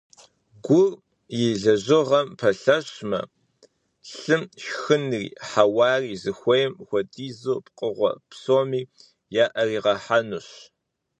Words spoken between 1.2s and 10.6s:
и лэжьыгъэм пэлъэщмэ, лъым шхынри хьэуари зыхуейм хуэдизу пкъыгъуэ псоми яӀэригъэхьэнущ.